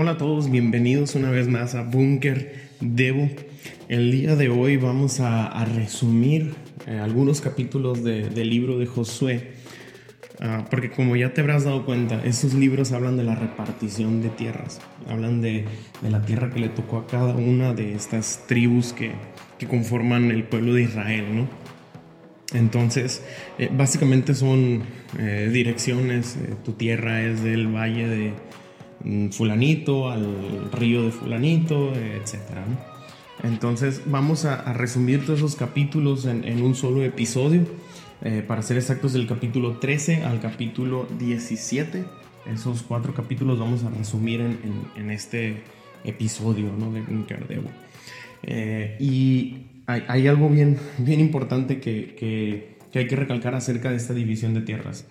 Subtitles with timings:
[0.00, 3.28] Hola a todos, bienvenidos una vez más a Bunker Devo.
[3.90, 6.54] El día de hoy vamos a, resumir
[6.86, 9.50] eh, algunos capítulos del libro de Josué,
[10.40, 14.30] ah, porque como ya te habrás dado cuenta, esos libros hablan de la repartición de
[14.30, 15.66] tierras, hablan de,
[16.00, 19.12] la tierra que le tocó a cada una de estas tribus que,
[19.68, 21.46] conforman el pueblo de Israel, ¿no?
[22.58, 23.22] Entonces,
[23.58, 24.82] eh, básicamente son
[25.18, 28.32] eh, direcciones, tu tierra es del valle de
[29.30, 32.64] fulanito al río de fulanito, etcétera.
[33.42, 37.64] Entonces vamos a, resumir todos esos capítulos en, un solo episodio.
[38.22, 42.04] Eh, para ser exactos, del capítulo 13 al capítulo 17.
[42.52, 45.62] Esos cuatro capítulos vamos a resumir en, este
[46.04, 46.92] episodio ¿no?
[46.92, 47.70] de Cardebo.
[48.42, 54.54] Eh, y hay, algo bien, bien importante que hay que recalcar acerca de esta división
[54.54, 55.06] de tierras.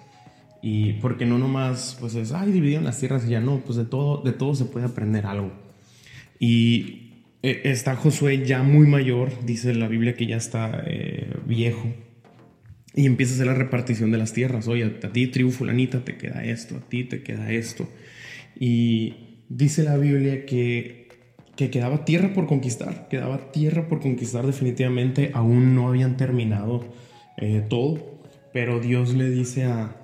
[0.62, 3.86] Y porque no nomás, pues es, ay, dividieron las tierras y ya no, pues de
[3.86, 5.52] todo, de todo se puede aprender algo.
[6.40, 11.88] Y eh, está Josué ya muy mayor, dice la Biblia que ya está eh, viejo,
[12.94, 14.68] y empieza a hacer la repartición de las tierras.
[14.68, 17.88] Oye, a ti, tribu fulanita, te queda esto, a ti te queda esto.
[18.60, 21.08] Y dice la Biblia que,
[21.56, 26.86] que quedaba tierra por conquistar, quedaba tierra por conquistar definitivamente, aún no habían terminado
[27.38, 28.20] eh, todo,
[28.52, 29.99] pero Dios le dice a,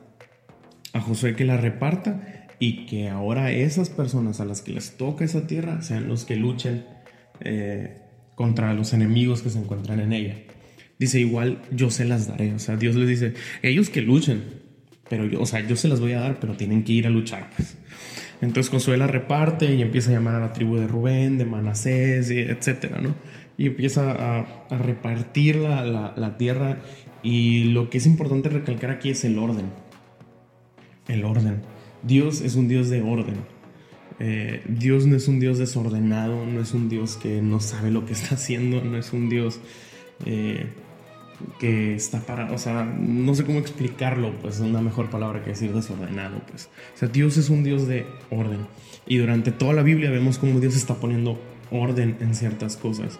[0.95, 5.25] a Josué que la reparta y que ahora esas personas a las que les toca
[5.25, 6.85] esa tierra sean los que luchen
[7.41, 7.97] eh,
[8.35, 10.37] contra los enemigos que se encuentran en ella.
[10.97, 12.53] Dice, igual yo se las daré.
[12.53, 14.41] O sea, Dios les dice, ellos que luchen,
[15.09, 17.09] pero yo, o sea, yo se las voy a dar, pero tienen que ir a
[17.09, 17.49] luchar.
[17.57, 17.75] Pues.
[18.39, 22.31] Entonces Josué la reparte y empieza a llamar a la tribu de Rubén, de Manasés,
[22.31, 23.15] etcétera, ¿no?
[23.57, 26.77] Y empieza a, repartir la, la tierra.
[27.21, 29.65] Y lo que es importante recalcar aquí es el orden
[31.07, 31.61] el orden.
[32.03, 33.35] Dios es un Dios de orden.
[34.19, 38.05] Eh, Dios no es un Dios desordenado, no es un Dios que no sabe lo
[38.05, 39.59] que está haciendo, no es un Dios
[40.25, 40.67] eh,
[41.59, 45.49] que está para, o sea, no sé cómo explicarlo, pues es una mejor palabra que
[45.49, 46.69] decir desordenado, pues.
[46.93, 48.67] O sea, Dios es un Dios de orden.
[49.05, 51.39] Y durante toda la Biblia vemos cómo Dios está poniendo
[51.71, 53.19] orden en ciertas cosas.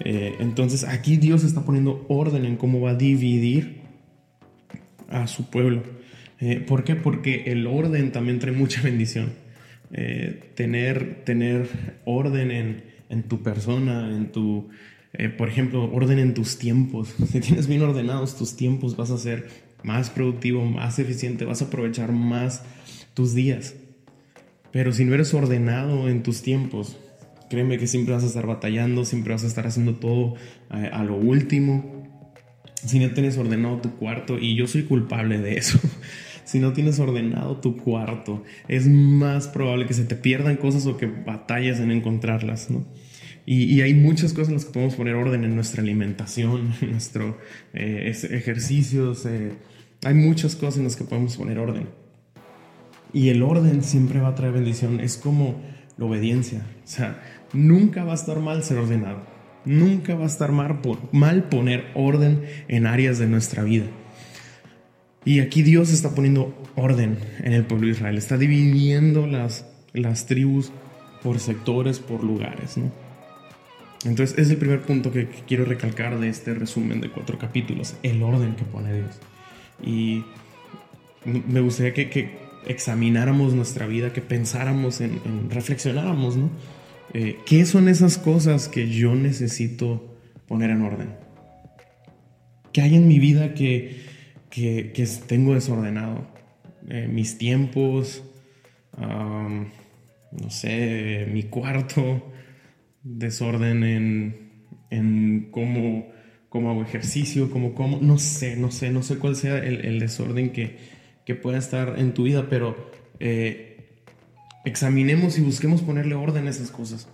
[0.00, 3.80] Eh, entonces aquí Dios está poniendo orden en cómo va a dividir
[5.08, 5.82] a su pueblo.
[6.40, 6.96] Eh, ¿Por qué?
[6.96, 9.32] Porque el orden también trae mucha bendición.
[9.92, 11.68] Eh, tener, tener
[12.04, 14.68] orden en, en, tu persona, en tu,
[15.12, 17.14] eh, por ejemplo, orden en tus tiempos.
[17.30, 19.48] Si tienes bien ordenados tus tiempos, vas a ser
[19.82, 22.62] más productivo, más eficiente, vas a aprovechar más
[23.14, 23.74] tus días.
[24.72, 26.98] Pero si no eres ordenado en tus tiempos,
[27.48, 30.34] créeme que siempre vas a estar batallando, siempre vas a estar haciendo todo
[30.68, 32.04] a lo último.
[32.84, 35.78] Si no tienes ordenado tu cuarto, y yo soy culpable de eso.
[36.46, 40.96] si no tienes ordenado tu cuarto, es más probable que se te pierdan cosas o
[40.96, 42.86] que batalles en encontrarlas, ¿no?
[43.48, 47.34] Y, hay muchas cosas en las que podemos poner orden en nuestra alimentación, en nuestros
[47.74, 49.52] eh, ejercicios, eh,
[50.04, 51.88] hay muchas cosas en las que podemos poner orden.
[53.12, 55.60] Y el orden siempre va a traer bendición, es como
[55.96, 59.22] la obediencia, o sea, nunca va a estar mal ser ordenado,
[59.64, 60.80] nunca va a estar mal,
[61.12, 63.86] mal poner orden en áreas de nuestra vida.
[65.26, 70.26] Y aquí Dios está poniendo orden en el pueblo de Israel, está dividiendo las, las
[70.26, 70.70] tribus
[71.20, 72.92] por sectores, por lugares, ¿no?
[74.04, 78.22] Entonces, es el primer punto que, quiero recalcar de este resumen de cuatro capítulos, el
[78.22, 79.18] orden que pone Dios.
[79.84, 80.24] Y
[81.24, 85.20] me gustaría que, examináramos nuestra vida, que pensáramos en,
[85.50, 86.50] reflexionáramos, ¿no?
[87.14, 90.16] Eh, ¿Qué son esas cosas que yo necesito
[90.46, 91.08] poner en orden?
[92.72, 94.15] ¿Qué hay en mi vida que,
[94.50, 94.92] que,
[95.26, 96.26] tengo desordenado.
[96.88, 98.22] Eh, mis tiempos,
[98.96, 102.22] no sé, mi cuarto,
[103.02, 104.50] desorden en,
[104.90, 106.08] en cómo,
[106.48, 110.50] cómo, hago ejercicio, cómo como, no sé, no sé, no sé cuál sea el, desorden
[110.50, 110.78] que,
[111.24, 112.90] que, pueda estar en tu vida, pero
[113.20, 114.02] eh,
[114.64, 117.08] examinemos y busquemos ponerle orden a esas cosas.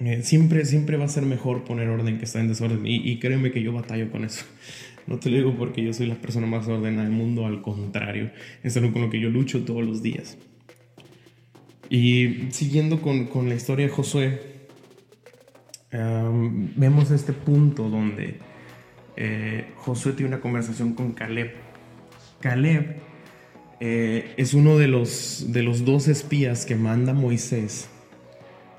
[0.00, 2.84] Eh, siempre, siempre va a ser mejor poner orden que estar en desorden.
[2.84, 4.44] Y, y créeme que yo batallo con eso.
[5.06, 8.30] No te lo digo porque yo soy la persona más ordenada del mundo, al contrario,
[8.62, 10.38] es algo con lo que yo lucho todos los días.
[11.90, 14.40] Y siguiendo con, con la historia de Josué,
[15.90, 18.38] vemos este punto donde
[19.16, 21.52] eh, Josué tiene una conversación con Caleb.
[22.40, 22.96] Caleb
[23.80, 27.90] eh, es uno de los, de los dos espías que manda Moisés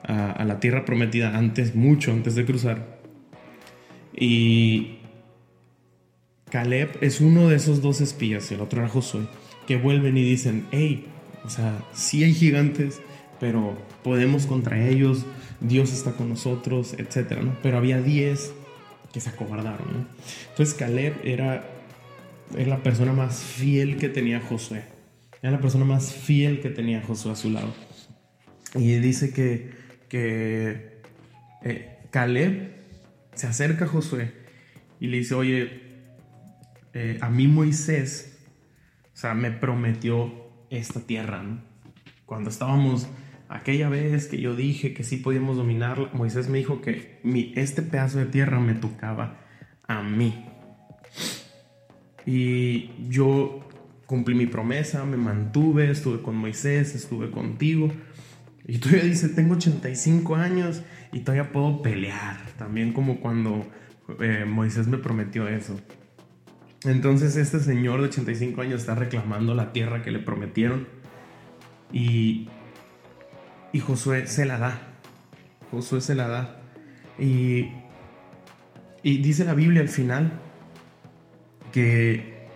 [0.04, 3.00] a, a la tierra prometida antes, mucho antes de cruzar.
[4.16, 4.98] Y
[6.54, 9.22] Caleb es uno de esos dos espías, el otro era Josué,
[9.66, 11.08] que vuelven y dicen, hey,
[11.44, 13.02] o sea, sí hay gigantes,
[13.40, 15.26] pero podemos contra ellos,
[15.62, 17.40] Dios está con nosotros, etc.
[17.42, 17.58] ¿no?
[17.64, 18.54] Pero había 10
[19.12, 19.94] que se acobardaron.
[19.94, 20.06] ¿no?
[20.50, 21.68] Entonces Caleb era,
[22.56, 24.84] era la persona más fiel que tenía Josué.
[25.42, 27.74] Era la persona más fiel que tenía Josué a su lado.
[28.76, 29.72] Y dice que,
[30.08, 31.00] que
[31.64, 32.76] eh, Caleb
[33.34, 34.34] se acerca a Josué
[35.00, 35.83] y le dice, oye,
[36.94, 38.38] eh, a mí Moisés,
[39.14, 40.32] o sea, me prometió
[40.70, 41.44] esta tierra.
[42.26, 43.08] Cuando estábamos
[43.50, 47.20] aquella vez que yo dije que sí podíamos dominarla, Moisés me dijo que
[47.56, 49.40] este pedazo de tierra me tocaba
[49.88, 50.46] a mí.
[52.26, 53.68] Y yo
[54.06, 57.92] cumplí mi promesa, me mantuve, estuve con Moisés, estuve contigo.
[58.66, 62.38] Y todavía dice, tengo 85 años y todavía puedo pelear.
[62.58, 63.66] También como cuando
[64.20, 65.80] eh, Moisés me prometió eso.
[66.86, 70.88] Entonces este señor de 85 años está reclamando la tierra que le prometieron.
[71.92, 72.50] Y,
[73.72, 74.82] y Josué se la da.
[75.72, 76.62] Josué se la da.
[77.18, 77.72] Y,
[79.02, 80.34] y dice la Biblia al final
[81.72, 82.48] que,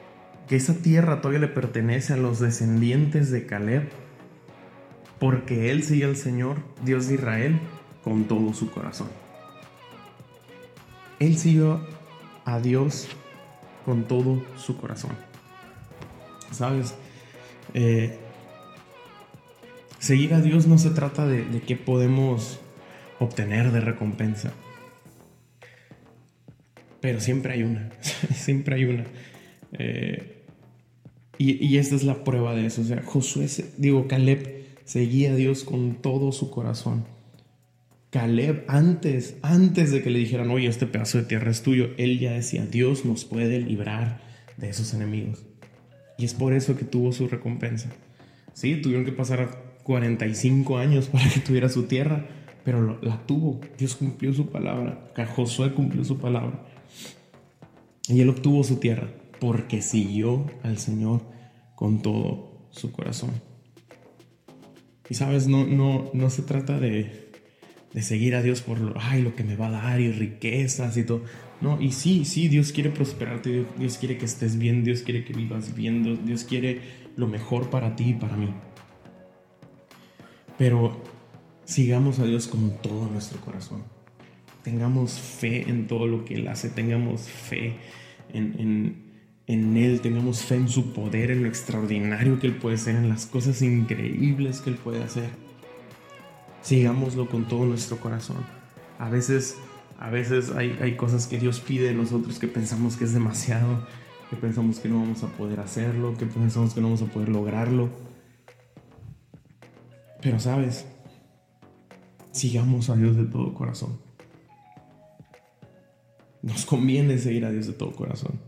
[0.48, 3.90] que esa tierra todavía le pertenece a los descendientes de Caleb.
[5.20, 7.60] Porque él sigue al Señor, Dios de Israel,
[8.04, 9.10] con todo su corazón.
[11.20, 11.82] Él siguió
[12.46, 13.08] a Dios
[13.88, 15.12] con todo su corazón.
[16.52, 16.94] ¿Sabes?
[17.74, 18.18] Eh,
[19.98, 22.60] seguir a Dios no se trata de, qué podemos
[23.18, 24.52] obtener de recompensa.
[27.00, 27.90] Pero siempre hay una,
[28.36, 29.06] siempre hay una.
[29.72, 30.44] Eh,
[31.38, 32.82] y, y, esta es la prueba de eso.
[32.82, 33.48] O sea, Josué,
[33.78, 37.06] digo, Caleb seguía a Dios con todo su corazón.
[38.18, 42.18] Caleb, antes, antes de que le dijeran, oye, este pedazo de tierra es tuyo, él
[42.18, 44.22] ya decía, Dios nos puede librar
[44.58, 45.46] de esos enemigos.
[46.18, 47.92] Y es por eso que tuvo su recompensa.
[48.54, 52.26] Sí, tuvieron que pasar 45 años para que tuviera su tierra,
[52.66, 53.62] pero la tuvo.
[53.78, 55.08] Dios cumplió su palabra.
[55.36, 56.66] Josué cumplió su palabra.
[58.08, 59.10] Y él obtuvo su tierra
[59.40, 61.22] porque siguió al Señor
[61.76, 63.30] con todo su corazón.
[65.08, 67.27] Y sabes, no, no, no se trata de,
[67.94, 70.98] de seguir a Dios por lo, ay, lo que me va a dar y riquezas
[70.98, 71.24] y todo.
[71.62, 75.34] No, y sí, sí, Dios quiere prosperarte, Dios, quiere que estés bien, Dios quiere que
[75.34, 76.82] vivas bien, Dios quiere
[77.16, 78.54] lo mejor para ti y para mí.
[80.58, 81.02] Pero
[81.66, 83.84] sigamos a Dios con todo nuestro corazón.
[84.64, 87.78] Tengamos fe en todo lo que Él hace, tengamos fe
[88.34, 89.08] en,
[89.48, 93.10] en Él, tengamos fe en su poder, en lo extraordinario que Él puede hacer, en
[93.10, 95.47] las cosas increíbles que Él puede hacer
[96.62, 98.38] sigámoslo con todo nuestro corazón.
[99.00, 99.58] A veces,
[100.00, 103.86] a veces hay, hay cosas que Dios pide de nosotros que pensamos que es demasiado,
[104.30, 107.30] que pensamos que no vamos a poder hacerlo, que pensamos que no vamos a poder
[107.30, 107.90] lograrlo.
[110.22, 110.86] Pero sabes,
[112.32, 114.00] sigamos a Dios de todo corazón.
[116.42, 118.40] Nos conviene seguir a Dios de todo corazón.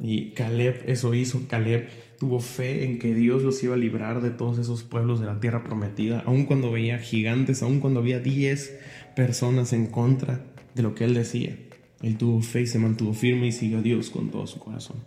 [0.00, 1.48] Y Caleb eso hizo.
[1.48, 5.26] Caleb tuvo fe en que Dios los iba a librar de todos esos pueblos de
[5.26, 8.78] la tierra prometida, aun cuando veía gigantes, aun cuando había 10
[9.14, 11.56] personas en contra de lo que él decía.
[12.02, 14.98] Él tuvo fe y se mantuvo firme y siguió a Dios con todo su corazón.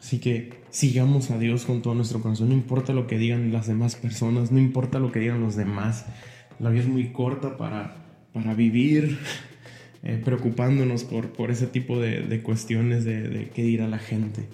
[0.00, 2.48] Así que sigamos a Dios con todo nuestro corazón.
[2.48, 6.06] No importa lo que digan las demás personas, no importa lo que digan los demás.
[6.58, 7.96] La vida es muy corta para,
[8.32, 9.18] para vivir
[10.02, 14.48] eh, preocupándonos por, por ese tipo de, cuestiones de, de qué dirá la gente.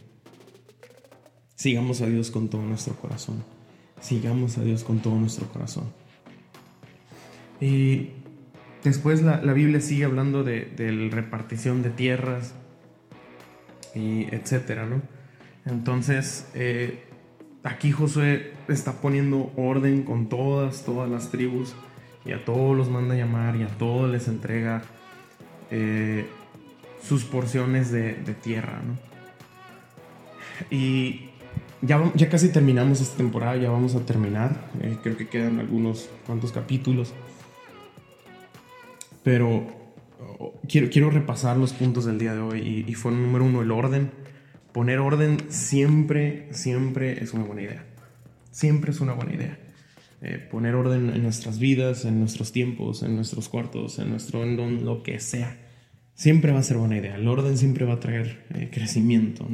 [1.55, 3.45] Sigamos a Dios con todo nuestro corazón.
[4.01, 5.93] Sigamos a Dios con todo nuestro corazón.
[7.61, 8.11] Y
[8.83, 12.55] después la, Biblia sigue hablando de, la repartición de tierras
[13.95, 15.03] y etcétera, ¿no?
[15.65, 17.05] Entonces, eh,
[17.63, 21.75] aquí Josué está poniendo orden con todas, todas las tribus
[22.25, 24.83] y a todos los manda a llamar y a todos les entrega
[25.75, 26.27] eh,
[27.03, 28.13] sus porciones de,
[28.43, 28.99] tierra, ¿no?
[30.71, 31.31] Y
[31.81, 34.71] ya, ya, casi terminamos esta temporada, ya vamos a terminar.
[34.83, 37.15] Eh, creo que quedan algunos cuantos capítulos.
[39.23, 39.67] Pero
[40.39, 42.85] oh, quiero, quiero repasar los puntos del día de hoy.
[42.87, 44.11] Y, fue número uno, el orden.
[44.73, 47.87] Poner orden siempre, siempre es una buena idea.
[48.51, 49.59] Siempre es una buena idea.
[50.21, 54.85] Eh, poner orden en nuestras vidas, en nuestros tiempos, en nuestros cuartos, en nuestro en
[54.85, 55.62] lo que sea.
[56.23, 57.17] Siempre va a ser buena idea.
[57.17, 59.45] El orden siempre va a traer eh, crecimiento.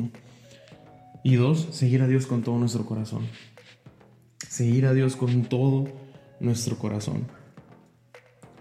[1.25, 3.27] Y dos, seguir a Dios con todo nuestro corazón.
[4.47, 5.89] Seguir a Dios con todo
[6.41, 7.27] nuestro corazón.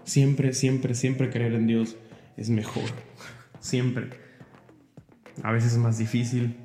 [0.04, 1.96] Siempre, siempre, siempre creer en Dios
[2.38, 2.88] es mejor.
[3.60, 4.08] Siempre.
[5.42, 6.56] A veces es más difícil,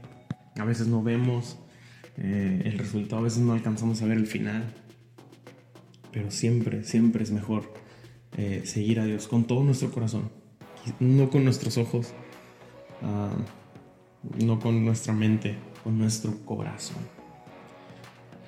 [0.57, 1.59] a veces no vemos,
[2.19, 4.63] eh, el resultado a veces no alcanzamos a ver el final,
[6.13, 7.73] pero siempre, siempre es mejor
[8.37, 10.31] eh, seguir a Dios con todo nuestro corazón,
[10.99, 12.13] no con nuestros ojos,
[13.01, 13.31] ah,
[14.43, 16.97] no con nuestra mente, con nuestro corazón.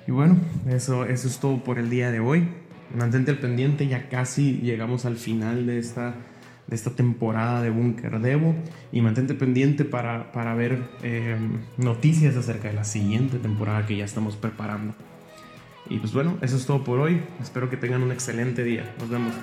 [0.06, 0.36] Y bueno,
[0.68, 2.48] eso, eso es todo por el día de hoy.
[2.94, 6.14] Mantente al pendiente, ya casi llegamos al final de esta,
[6.68, 8.54] de esta temporada de Bunker Devo
[8.92, 11.36] y mantente pendiente para, para ver eh,
[11.76, 14.94] noticias acerca de la siguiente temporada que ya estamos preparando.
[15.88, 17.22] Y pues bueno, eso es todo por hoy.
[17.40, 18.94] Espero que tengan un excelente día.
[19.00, 19.34] Nos vemos.